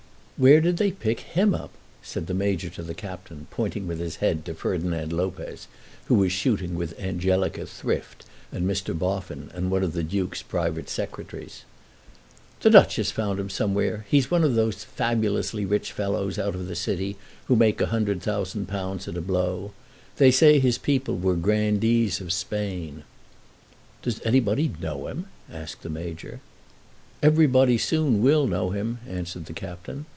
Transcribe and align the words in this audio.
"Where 0.43 0.59
did 0.59 0.77
they 0.77 0.89
pick 0.89 1.19
him 1.19 1.53
up?" 1.53 1.69
said 2.01 2.25
the 2.25 2.33
Major 2.33 2.71
to 2.71 2.81
the 2.81 2.95
Captain, 2.95 3.45
pointing 3.51 3.85
with 3.85 3.99
his 3.99 4.15
head 4.15 4.43
to 4.45 4.55
Ferdinand 4.55 5.13
Lopez, 5.13 5.67
who 6.05 6.15
was 6.15 6.31
shooting 6.31 6.73
with 6.73 6.99
Angelica 6.99 7.67
Thrift 7.67 8.25
and 8.51 8.67
Mr. 8.67 8.97
Boffin 8.97 9.51
and 9.53 9.69
one 9.69 9.83
of 9.83 9.93
the 9.93 10.01
Duke's 10.01 10.41
private 10.41 10.89
secretaries. 10.89 11.63
"The 12.61 12.71
Duchess 12.71 13.11
found 13.11 13.39
him 13.39 13.51
somewhere. 13.51 14.07
He's 14.09 14.31
one 14.31 14.43
of 14.43 14.55
those 14.55 14.83
fabulously 14.83 15.63
rich 15.63 15.91
fellows 15.91 16.39
out 16.39 16.55
of 16.55 16.65
the 16.67 16.75
City 16.75 17.17
who 17.45 17.55
make 17.55 17.79
a 17.79 17.85
hundred 17.93 18.23
thousand 18.23 18.65
pounds 18.67 19.07
at 19.07 19.17
a 19.17 19.21
blow. 19.21 19.73
They 20.17 20.31
say 20.31 20.57
his 20.57 20.79
people 20.79 21.19
were 21.19 21.35
grandees 21.35 22.19
of 22.19 22.33
Spain." 22.33 23.03
"Does 24.01 24.19
anybody 24.25 24.71
know 24.81 25.07
him?" 25.07 25.27
asked 25.51 25.83
the 25.83 25.89
Major. 25.91 26.39
"Everybody 27.21 27.77
soon 27.77 28.23
will 28.23 28.47
know 28.47 28.71
him," 28.71 28.97
answered 29.07 29.45
the 29.45 29.53
Captain. 29.53 30.07